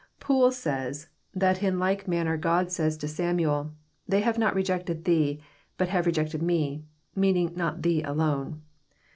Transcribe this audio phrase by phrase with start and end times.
[0.19, 3.69] Poole says, that in like manner God says to Samuel,
[4.07, 5.43] They have not rejected thee,
[5.77, 6.83] but have rejected Me,"
[7.15, 8.63] meaning not thee alone.